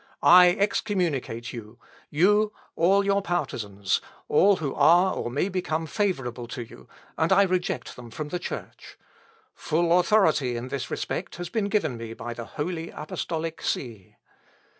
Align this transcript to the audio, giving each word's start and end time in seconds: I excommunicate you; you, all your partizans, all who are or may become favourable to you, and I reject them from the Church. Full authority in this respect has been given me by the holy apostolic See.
I 0.23 0.55
excommunicate 0.57 1.53
you; 1.53 1.77
you, 2.09 2.53
all 2.75 3.05
your 3.05 3.21
partizans, 3.21 4.01
all 4.29 4.55
who 4.55 4.73
are 4.73 5.13
or 5.13 5.29
may 5.29 5.47
become 5.47 5.85
favourable 5.85 6.47
to 6.47 6.63
you, 6.63 6.89
and 7.19 7.31
I 7.31 7.43
reject 7.43 7.95
them 7.95 8.09
from 8.09 8.29
the 8.29 8.39
Church. 8.39 8.97
Full 9.53 9.95
authority 9.99 10.55
in 10.57 10.69
this 10.69 10.89
respect 10.89 11.35
has 11.35 11.49
been 11.49 11.69
given 11.69 11.97
me 11.97 12.15
by 12.15 12.33
the 12.33 12.45
holy 12.57 12.89
apostolic 12.89 13.61
See. 13.61 14.15